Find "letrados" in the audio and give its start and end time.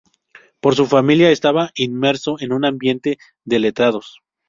3.59-4.17